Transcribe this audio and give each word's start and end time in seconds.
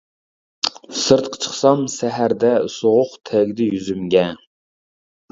سىرتقا 0.99 1.37
چىقسام 1.43 1.83
سەھەردە، 1.95 2.49
سوغۇق 2.75 3.11
تەگدى 3.31 3.67
يۈزۈمگە. 3.75 4.23